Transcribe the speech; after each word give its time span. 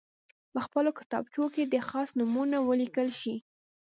په 0.53 0.59
خپلو 0.65 0.89
کتابچو 0.99 1.43
کې 1.53 1.63
دې 1.71 1.81
خاص 1.89 2.09
نومونه 2.19 2.57
ولیکل 2.61 3.07
شي. 3.21 3.35